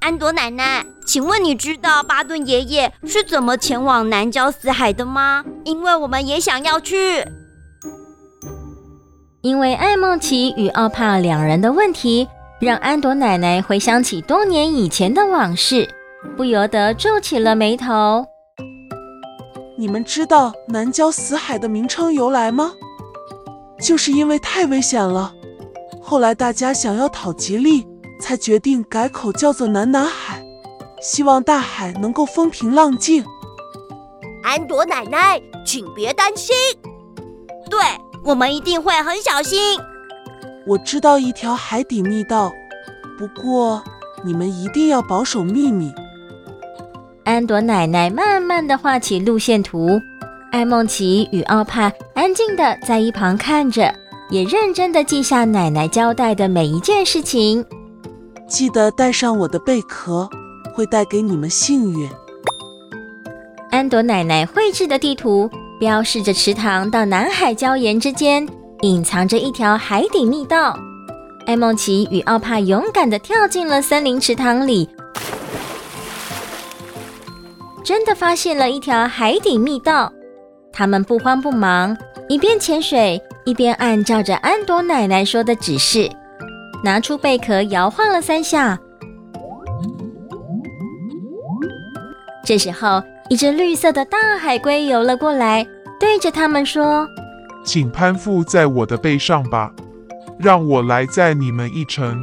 [0.00, 5.44] 安朵奶奶，请问你知道巴顿爷爷是怎么前往南礁死海的吗？
[5.64, 7.24] 因为我们也想要去。
[9.42, 12.28] 因为艾梦琪与奥帕两人的问题。
[12.60, 15.92] 让安朵奶奶回想起多年以前的往事，
[16.36, 18.24] 不由得皱起了眉头。
[19.76, 22.72] 你们知道南郊死海的名称由来吗？
[23.80, 25.34] 就是因为太危险了，
[26.00, 27.84] 后来大家想要讨吉利，
[28.20, 30.40] 才决定改口叫做南南海，
[31.00, 33.24] 希望大海能够风平浪静。
[34.44, 36.54] 安朵奶奶，请别担心，
[37.68, 37.80] 对，
[38.24, 39.78] 我们一定会很小心。
[40.66, 42.52] 我知道一条海底密道，
[43.18, 43.82] 不过
[44.24, 45.92] 你们一定要保守秘密。
[47.24, 50.00] 安朵奶奶慢慢的画起路线图，
[50.52, 53.92] 艾梦琪与奥帕安静的在一旁看着，
[54.30, 57.64] 也认真的记下奶奶交代的每一件事情。
[58.46, 60.28] 记得带上我的贝壳，
[60.74, 62.08] 会带给你们幸运。
[63.70, 65.50] 安朵奶奶绘制的地图
[65.82, 68.46] 标示着池塘到南海礁岩之间。
[68.82, 70.78] 隐藏着一条海底密道，
[71.44, 74.88] 艾梦奇与奥帕勇敢地跳进了森林池塘里，
[77.82, 80.12] 真的发现了一条海底密道。
[80.72, 81.96] 他们不慌不忙，
[82.28, 86.08] 一边潜水，一边按照着安朵奶奶说的指示，
[86.84, 88.78] 拿出贝壳摇晃了三下。
[92.44, 95.66] 这时候，一只绿色的大海龟游了过来，
[95.98, 97.08] 对着他们说。
[97.64, 99.72] 请攀附在我的背上吧，
[100.38, 102.22] 让我来载你们一程。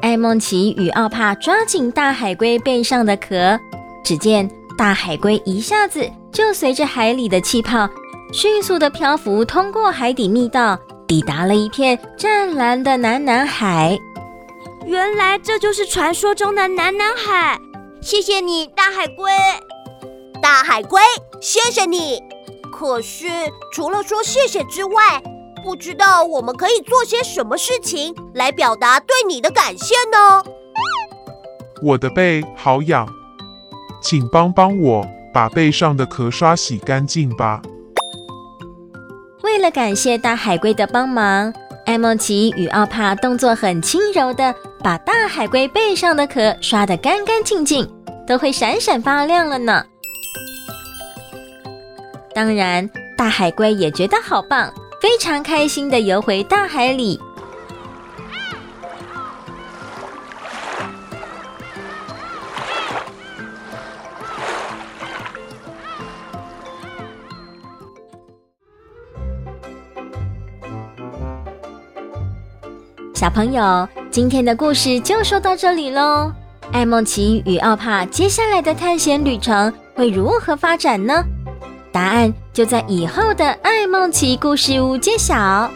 [0.00, 3.60] 艾梦琪与奥帕抓紧大海龟背上的壳，
[4.02, 7.86] 只见大海龟一下子就随着海里的气泡，
[8.32, 13.98] 迅速的漂浮，通过海底密道，抵达了一片湛蓝的南南海。
[14.86, 17.60] 原来这就是传说中的南南海，
[18.04, 19.32] 谢谢你，大海龟。
[20.42, 21.00] 大海龟，
[21.40, 22.22] 谢谢你。
[22.70, 23.26] 可是，
[23.72, 25.22] 除了说谢谢之外，
[25.64, 30.44] 不知道我们可以做些什么事情来表达对你的感谢呢？
[31.82, 33.08] 我的背好痒，
[34.02, 37.62] 请帮帮我把背上的壳刷洗干净吧。
[39.42, 41.54] 为了感谢大海龟的帮忙，
[41.86, 47.88] 艾莫奇与奥帕动作很轻柔的把大海龟背上的壳刷得干干净净，
[48.26, 49.84] 都会闪闪发亮了呢。
[52.34, 57.20] 当然，大海龟也觉得好棒，非常开心的游回大海里。
[73.24, 76.30] 小朋友，今天的故事就说到这里喽。
[76.72, 81.24] 艾梦奇与奥帕接下来的探险旅程会如何发展呢？
[81.90, 85.70] 答案就在以后的艾梦奇故事屋揭晓。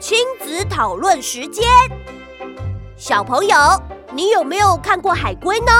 [0.00, 1.66] 亲子讨论时间，
[2.96, 3.54] 小朋友，
[4.14, 5.72] 你有没有看过海龟呢？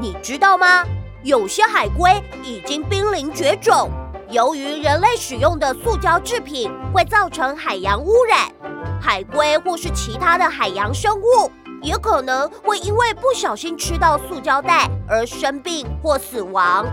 [0.00, 0.82] 你知道吗？
[1.24, 2.10] 有些海龟
[2.42, 3.90] 已经濒临绝种，
[4.32, 8.50] 由于人类使用的塑胶制品会造成海洋污染，
[8.98, 11.50] 海龟或是其他的海洋生物
[11.82, 16.86] 也可能会因为不小心吃到塑胶袋而生病或死亡。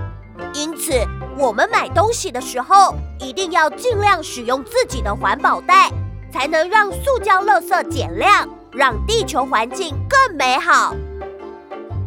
[0.54, 0.92] 因此，
[1.38, 5.90] 我们买东西的时候一定要尽量使用自己的环保袋，
[6.34, 10.94] 才能让塑胶垃圾减量，让地球环境更美好。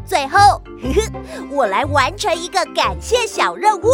[0.04, 3.86] 最后，呵 呵，我来完成一个感谢小任务，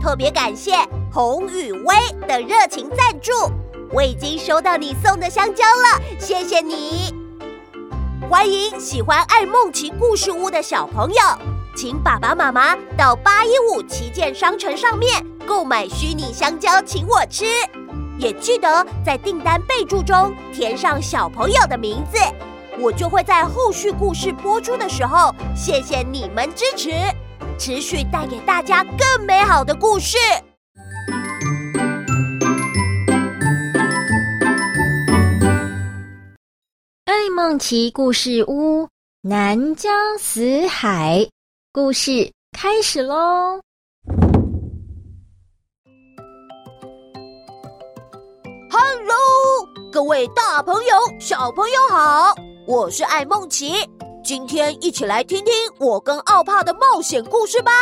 [0.00, 0.72] 特别感谢
[1.12, 1.94] 洪雨薇
[2.26, 3.32] 的热情赞助，
[3.92, 7.14] 我已经收到你送的香蕉了，谢谢你。
[8.28, 11.20] 欢迎喜欢爱梦奇故事屋的小朋友。
[11.76, 17.44] 请爸爸妈妈到八一五旗舰商城上面购买虚拟香蕉，请我吃。
[18.18, 22.18] 也记得在订单备注中填上小朋友的名字，
[22.78, 26.90] 我就会在后续故事播出的时候，谢谢你们支持，
[27.60, 30.16] 持续带给大家更美好的故事。
[37.04, 38.88] 爱孟奇故事屋，
[39.20, 41.28] 南疆死海。
[41.70, 43.60] 故事开始喽
[48.70, 49.12] ！Hello，
[49.92, 52.34] 各位大朋友、小朋友好，
[52.66, 53.74] 我是爱孟奇，
[54.22, 57.72] 今天一起来听听我跟奥帕的冒险故事吧。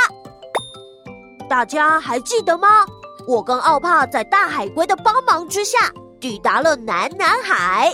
[1.49, 2.87] 大家还记得吗？
[3.27, 5.79] 我跟奥帕在大海龟的帮忙之下，
[6.21, 7.93] 抵达了南南海。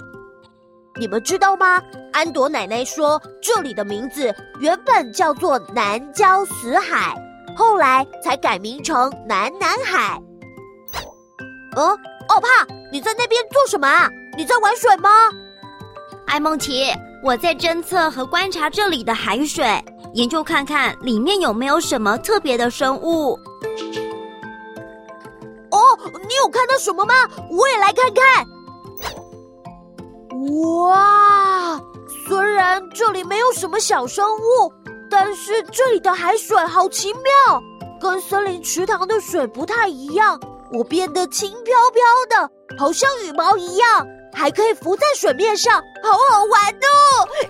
[0.97, 1.81] 你们知道吗？
[2.13, 7.17] 安朵奶奶说，这里的名字原本叫做南礁死海，
[7.57, 10.21] 后来才改名成南南海。
[11.75, 12.47] 哦、奥帕，
[12.93, 14.09] 你在那边做什么啊？
[14.37, 15.11] 你在玩水吗？
[16.27, 16.87] 艾梦琪，
[17.25, 19.65] 我在侦测和观察这里的海水，
[20.13, 23.33] 研究看看里面有没有什么特别的生物。
[25.71, 25.81] 哦，
[26.29, 27.15] 你有看到什么吗？
[27.51, 28.47] 我也来看看。
[30.83, 31.81] 哇，
[32.29, 34.71] 虽然这里没有什么小生物，
[35.11, 37.59] 但是这里的海水好奇妙，
[37.99, 40.39] 跟森林池塘的水不太一样。
[40.75, 42.03] 我变得轻飘飘
[42.39, 46.87] 的，好像羽毛一样，还可以浮在水面上，好好玩哦！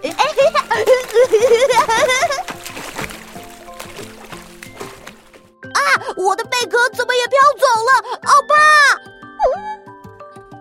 [5.75, 5.81] 啊，
[6.17, 7.91] 我的贝壳怎么也飘走了？
[8.29, 8.55] 奥帕，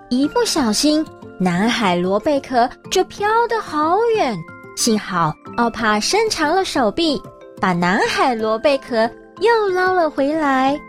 [0.09, 1.05] 一不小心。
[1.39, 4.38] 南海螺贝壳就飘得好远，
[4.78, 7.21] 幸好奥帕伸长了手臂，
[7.59, 9.09] 把南海螺贝壳
[9.39, 10.80] 又捞了回来。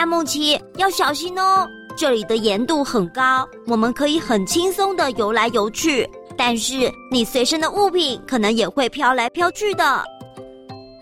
[0.00, 9.84] 爱孟奇要小心哦，这里的盐度很高，我们可以很轻松的游来游去，但是你随身的物品可能也会飘来飘去的。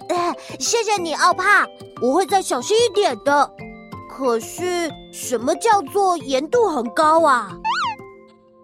[0.08, 1.64] 哎，谢谢你，奥帕。
[2.02, 3.48] 我会再小心一点的。
[4.10, 7.56] 可是，什么叫做盐度很高啊？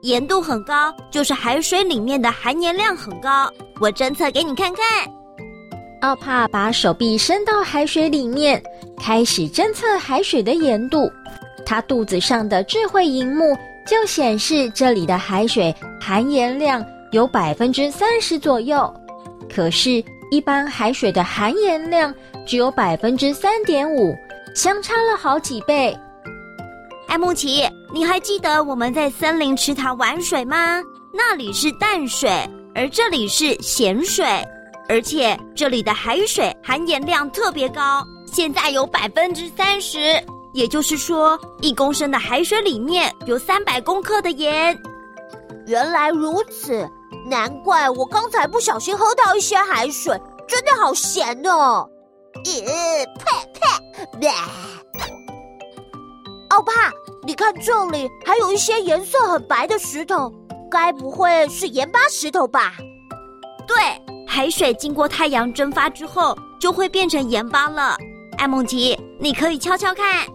[0.03, 3.49] 盐度很高，就是海水里面的含盐量很高。
[3.81, 4.85] 我侦测给你看看。
[6.05, 8.63] 奥帕把手臂伸到海水里面，
[9.01, 11.11] 开始侦测海水的盐度。
[11.65, 18.93] 他肚子上的智慧荧幕就显示这里的海水含盐量有百分之三十左右。
[19.49, 22.15] 可是，一般海水的含盐量
[22.47, 24.15] 只有百分之三点五，
[24.55, 25.99] 相差了好几倍。
[27.07, 30.83] 爱孟奇，你还记得我们在森林池塘玩水吗？
[31.15, 32.31] 那里是淡水，
[32.75, 34.27] 而这里是咸水，
[34.89, 40.23] 而且这里的海水含盐量特别高，现在有百分之三十，
[40.53, 44.79] 也就是说，一公升的海水里面有三百公克的盐。
[45.67, 46.89] 原来如此。
[47.27, 51.89] 难怪我刚才不小心喝到一些海水，真的好咸哦！
[52.45, 53.25] 咦，呸
[54.21, 54.29] 呸！
[56.51, 60.31] 奥帕，你看这里还有一些颜色很白的石头，
[60.71, 62.75] 该不会是盐巴石头吧？
[63.67, 63.77] 对，
[64.27, 67.97] 海水经过太阳蒸发之后就会变成盐巴了。
[68.39, 70.27] 艾梦琪，你可以敲敲看。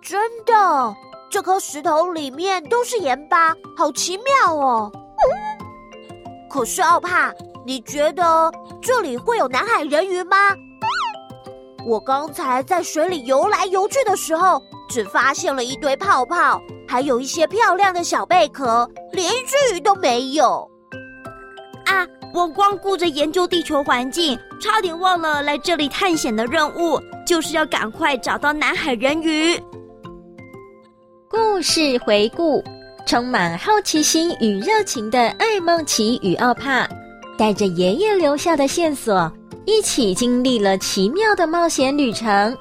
[0.00, 0.94] 真的。
[1.30, 4.90] 这颗石头里面都是盐巴，好奇妙哦！
[6.50, 7.32] 可是奥帕，
[7.64, 8.50] 你觉得
[8.82, 10.36] 这里会有南海人鱼吗？
[11.86, 20.68] 我刚才在水里游来游去的时候，只发现了一堆泡泡，还有一些漂亮的小贝壳，连一只鱼都没有。
[21.84, 22.06] 啊！
[22.32, 29.60] 我光顾着研究地球环境，差点忘了来这里探险的任务，就是要赶快找到南海人鱼。
[31.28, 32.62] 故事回顾：
[33.04, 36.88] 充满好奇心与热情的艾梦奇与奥帕，
[37.36, 39.30] 带着爷爷留下的线索，
[39.64, 42.56] 一起经历了奇妙的冒险旅程。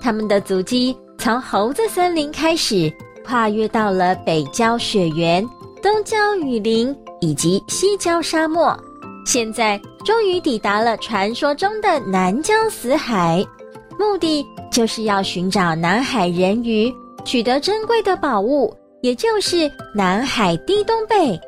[0.00, 2.92] 他们的足迹从猴子森林开始，
[3.26, 5.44] 跨越到了北郊雪原、
[5.82, 6.96] 东郊雨林。
[7.20, 8.76] 以及西郊沙漠，
[9.26, 13.44] 现在终于抵达了传说中的南疆死海，
[13.98, 16.92] 目的就是要寻找南海人鱼，
[17.24, 21.38] 取得珍贵的宝物，也就是南海低东贝。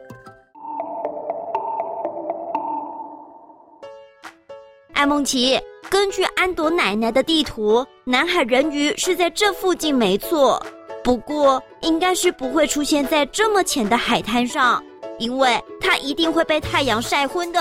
[4.93, 5.59] 艾梦琪，
[5.91, 10.65] 根据安朵奶奶的地图，南海人鱼是在这附近没错，
[11.03, 14.81] 不过应该是不会出现在这么浅的海滩上。
[15.23, 17.61] 因为它一定会被太阳晒昏的。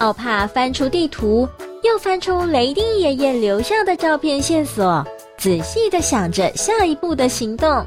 [0.00, 1.48] 奥帕翻出地图，
[1.84, 5.06] 又翻出雷丁爷爷留下的照片线索，
[5.38, 7.86] 仔细的想着下一步的行动。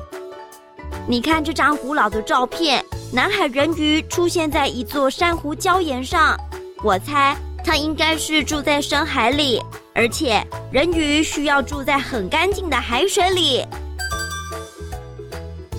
[1.06, 6.38] 你看这张古老的照片，南海人鱼出现在一座珊瑚礁岩上。
[6.82, 9.62] 我猜它应该是住在深海里，
[9.94, 10.42] 而且
[10.72, 13.66] 人鱼需要住在很干净的海水里。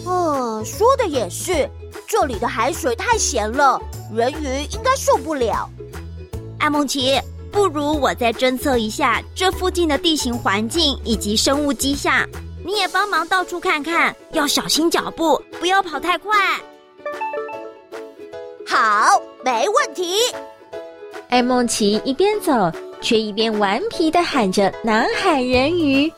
[0.05, 1.67] 哦，说的也是。
[2.13, 3.81] 这里的海水太咸了，
[4.13, 5.67] 人鱼应该受不了。
[6.59, 7.19] 艾梦奇，
[7.51, 12.29] 不如我再侦测一下这附近的地形环境以及生物迹象，
[12.67, 16.37] 你也帮忙到处看看，要小心脚步，不要跑太快。
[18.69, 20.17] 好，没问题。
[21.31, 22.53] 艾梦奇一边走，
[23.01, 26.13] 却一边顽皮的喊着“南海人鱼”，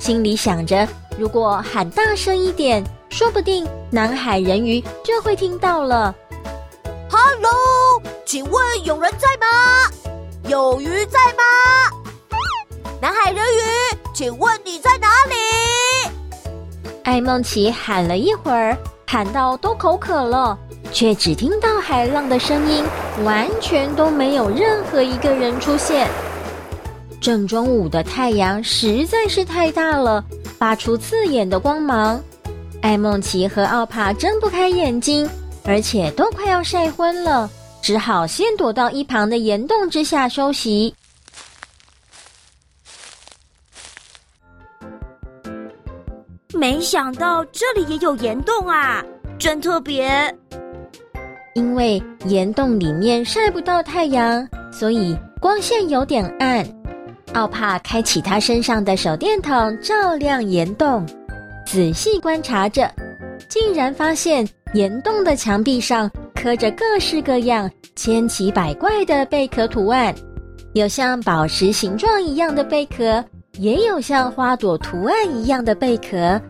[0.00, 0.88] 心里想着，
[1.18, 2.82] 如果喊大声一点。
[3.14, 6.12] 说不定南海人鱼就会听到了。
[7.08, 9.88] 哈喽，请问有人在吗？
[10.48, 12.42] 有鱼在吗？
[13.00, 13.60] 南海人鱼，
[14.12, 16.10] 请问你在哪里？
[17.04, 20.58] 艾梦琪喊了一会儿，喊到都口渴了，
[20.92, 22.84] 却只听到海浪的声音，
[23.22, 26.08] 完全都没有任何一个人出现。
[27.20, 30.24] 正中午的太阳实在是太大了，
[30.58, 32.20] 发出刺眼的光芒。
[32.84, 35.26] 爱孟奇和奥帕睁不开眼睛，
[35.64, 37.48] 而且都快要晒昏了，
[37.80, 40.94] 只好先躲到一旁的岩洞之下休息。
[46.52, 49.02] 没想到这里也有岩洞啊，
[49.38, 50.36] 真特别！
[51.54, 56.62] 因为岩洞里面晒不到太阳，所以光线有点暗。
[57.32, 61.06] 奥帕开启他身上的手电筒，照亮岩洞。
[61.74, 62.88] 仔细观察着，
[63.48, 70.14] 竟然发现岩洞的墙壁上刻着各式各样、千奇百怪的贝壳图案，
[70.74, 73.24] 有像宝石形状一样的贝壳，
[73.58, 76.40] 也有像花朵图案一样的贝壳，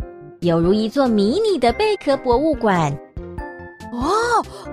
[0.41, 2.93] 有如一座迷你的贝壳博物馆。
[3.95, 4.11] 哇，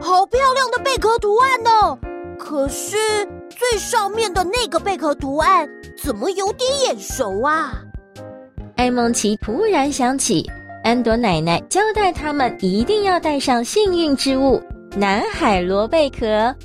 [0.01, 1.97] 好漂亮的贝壳图案哦！
[2.37, 2.97] 可是
[3.47, 5.65] 最上面的那个贝壳图案
[5.97, 7.71] 怎么有点眼熟啊？
[8.81, 10.43] 爱孟奇突然想起，
[10.83, 14.59] 安朵奶奶交代他们一定要带上幸运之物——
[14.97, 16.25] 南海螺贝壳。
[16.25, 16.55] 啊，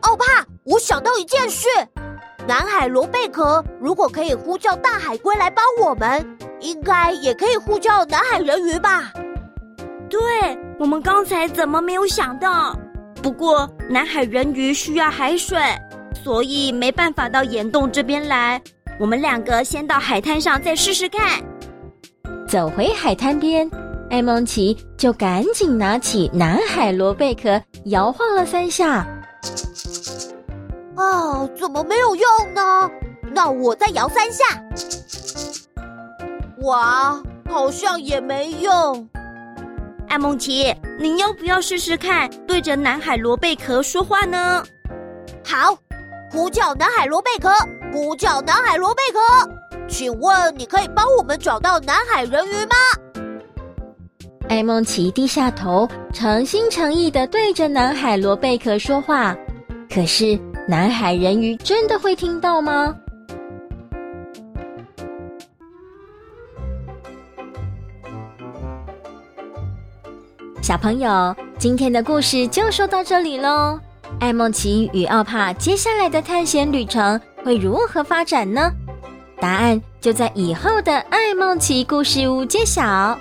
[0.00, 0.24] 奥帕，
[0.64, 1.68] 我想到一件事：
[2.48, 6.26] 南海螺贝壳如果可以呼叫大海龟来帮我们，
[6.60, 9.12] 应该也可以呼叫南海人鱼吧？
[10.08, 10.18] 对，
[10.78, 12.74] 我们刚才怎么没有想到？
[13.22, 15.60] 不过南海人鱼需要海水，
[16.24, 18.58] 所以没办法到岩洞这边来。
[18.98, 21.42] 我们两个先到海滩上再试试看。
[22.48, 23.68] 走回海滩边，
[24.08, 29.06] 艾梦琪就赶紧拿起南海螺贝壳，摇晃了三下。
[30.94, 32.90] 啊，怎么没有用呢？
[33.32, 34.44] 那我再摇三下。
[36.62, 39.08] 哇，好像也没用。
[40.08, 44.64] 艾梦琪，你要不要试试看对着南海螺贝壳说话呢？
[45.44, 45.76] 好，
[46.30, 47.50] 呼叫南海螺贝壳。
[47.92, 49.18] 呼叫南海螺贝壳，
[49.88, 52.76] 请问你可以帮我们找到南海人鱼吗？
[54.50, 59.34] 爱孟奇低下头，诚心诚意的对着南海螺贝壳说话。
[59.88, 62.94] 可是南海人鱼真的会听到吗？
[70.60, 73.80] 小朋友，今天的故事就说到这里喽。
[74.20, 78.72] 艾梦奇与奥帕接下来的探险旅程会如何发展呢？
[79.38, 83.18] 答案就在以后的艾梦奇故事屋揭晓。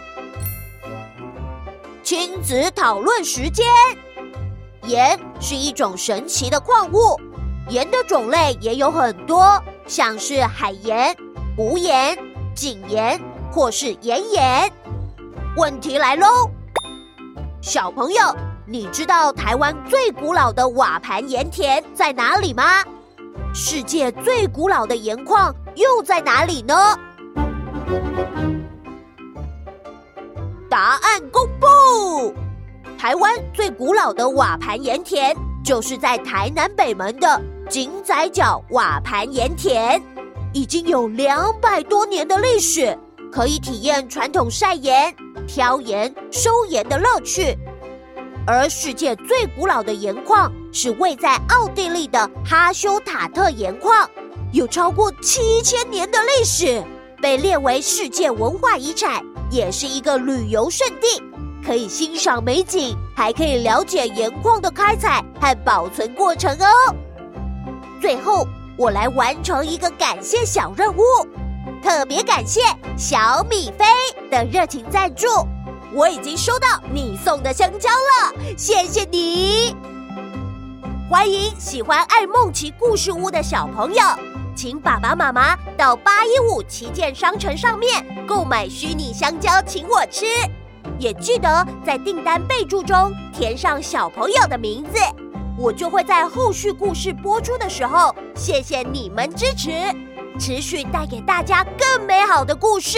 [2.01, 3.65] 亲子讨论时间：
[4.83, 7.19] 盐是一种神奇的矿物，
[7.69, 11.15] 盐的种类也有很多，像是海盐、
[11.57, 12.17] 无盐、
[12.55, 13.19] 井盐
[13.51, 14.71] 或是岩盐。
[15.57, 16.27] 问题来喽，
[17.61, 18.21] 小朋友，
[18.67, 22.83] 你知道台湾最古老的瓦盘盐田在哪里吗？
[23.53, 26.75] 世界最古老的盐矿又在哪里呢？
[30.67, 32.33] 答案公布！
[32.97, 37.39] 台湾最古老的瓦盘盐田就是在台南北门的
[37.69, 40.01] 井仔角瓦盘盐田，
[40.53, 42.97] 已经有两百多年的历史，
[43.31, 45.15] 可以体验传统晒盐、
[45.47, 47.55] 挑盐、收盐的乐趣。
[48.47, 54.07] 而世界最古老的盐矿是位在奥地利的哈修塔特盐矿，
[54.51, 56.83] 有超过七千年的历史，
[57.19, 61.23] 被列为世界文化遗产，也是一个旅游胜地，
[61.65, 66.95] 可以欣赏美景，还可以了解盐矿的开采和保存过程哦。
[67.99, 71.01] 最后，我来完成一个感谢小任务，
[71.81, 72.61] 特别感谢
[72.95, 73.85] 小米飞
[74.29, 75.25] 的热情赞助。
[75.95, 79.73] 我已经收到你送的香蕉了，谢谢你！
[81.09, 84.03] 欢迎喜欢爱梦奇故事屋的小朋友，
[84.53, 90.25] 请爸爸妈妈到八一五旗舰商城上面购买虚拟香蕉，请我吃。
[90.99, 94.99] 也记得在订单备注中填上小朋友的名字，
[95.57, 99.71] 我就会在后续故事播出的时候，谢谢你们支持，
[100.37, 102.97] 持续带给大家更美好的故事。